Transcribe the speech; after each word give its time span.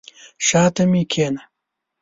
شاته 0.47 0.83
مي 0.91 1.03
کښېنه! 1.11 1.41